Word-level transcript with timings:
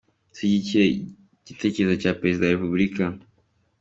Dushyigikiye 0.29 0.85
igiterezo 1.41 1.93
cya 2.01 2.11
Perezida 2.19 2.43
wa 2.45 2.53
Repubulika. 2.55 3.03